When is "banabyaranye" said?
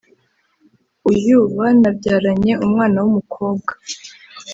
1.57-2.53